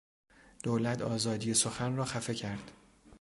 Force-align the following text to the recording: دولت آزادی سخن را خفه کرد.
دولت 0.63 1.01
آزادی 1.01 1.53
سخن 1.53 1.95
را 1.95 2.05
خفه 2.05 2.33
کرد. 2.35 2.71